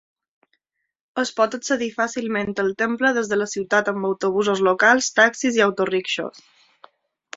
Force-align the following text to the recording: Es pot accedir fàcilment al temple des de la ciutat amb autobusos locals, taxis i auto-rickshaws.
Es 1.23 1.31
pot 1.39 1.57
accedir 1.57 1.89
fàcilment 1.97 2.49
al 2.63 2.73
temple 2.83 3.11
des 3.19 3.29
de 3.33 3.39
la 3.41 3.49
ciutat 3.53 3.91
amb 3.93 4.09
autobusos 4.13 4.65
locals, 4.69 5.11
taxis 5.21 5.61
i 5.61 5.65
auto-rickshaws. 5.67 6.43